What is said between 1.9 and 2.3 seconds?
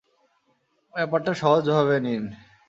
নিন।